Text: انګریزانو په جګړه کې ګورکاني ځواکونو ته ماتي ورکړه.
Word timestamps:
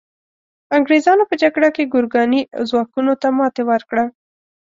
انګریزانو 0.75 1.23
په 1.29 1.35
جګړه 1.41 1.69
کې 1.75 1.91
ګورکاني 1.93 2.41
ځواکونو 2.69 3.13
ته 3.21 3.27
ماتي 3.37 3.63
ورکړه. 3.67 4.05